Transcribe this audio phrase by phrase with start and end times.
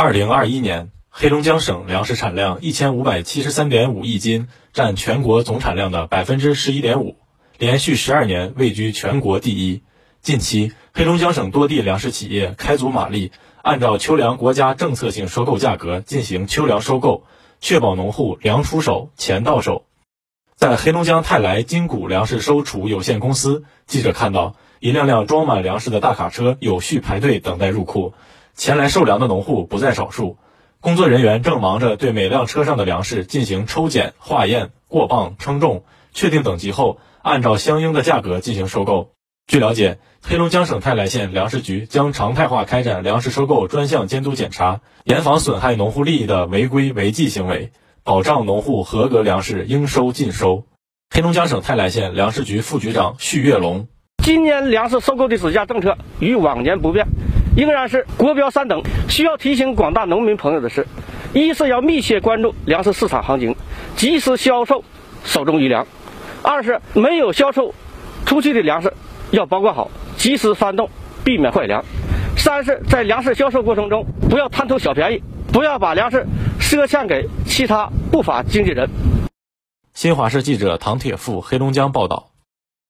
[0.00, 7.16] 二零二一年，黑龙江省粮食产量一千五百七十三点五亿斤，占全国总产量的百分之十一点五，
[7.58, 9.82] 连续十二年位居全国第一。
[10.22, 17.24] 近期，黑龙江省多地粮食企业开足马力，按照秋粮国家政策性收购价格进行秋粮收购，
[17.58, 19.84] 确保农户粮出手、钱到手。
[20.54, 28.14] 在黑龙江泰来金谷粮食收储有限公司，记者看到一辆辆装满粮食的大卡车有序排队等待入库，
[28.58, 30.36] 前来售粮的农户不在少数。
[30.80, 39.12] 工作人员正忙着对每辆车上的粮食进行抽检、化验、过磅、称重，确定等级后，按照相应的价格进行收购。
[39.46, 47.70] 据了解，黑龙江省泰来县粮食局将常态化开展粮食收购专项监督检查，严防损害农户利益的违规违纪行为，
[48.02, 50.64] 保障农户合格粮食应收尽收。
[51.14, 53.86] 黑龙江省泰来县粮食局副局长徐跃龙：
[54.24, 57.06] 今年粮食收购的指价政策与往年不变，
[57.64, 58.82] 仍然是国标三等。
[59.08, 60.86] 需要提醒广大农民朋友的是，
[61.32, 63.56] 一是要密切关注粮食市场行情，
[63.96, 64.84] 及时销售
[65.24, 65.84] 手中余粮；
[66.42, 67.74] 二是没有销售
[68.24, 68.92] 出去的粮食。
[69.30, 70.88] 要保管好，及时翻动，
[71.24, 71.84] 避免坏粮。
[72.36, 76.24] 三是，在粮食销售过程中，不要贪图小便宜，不要把粮食
[76.60, 78.88] 赊欠给其他不法经纪人。
[79.94, 82.30] 新华社记者唐铁富黑龙江报道。